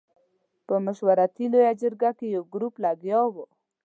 په 0.67 0.75
مشورتي 0.85 1.45
لویه 1.51 1.71
جرګه 1.81 2.11
کې 2.17 2.27
یو 2.35 2.43
ګروپ 2.53 2.73
لګیا 2.85 3.19
وو. 3.33 3.45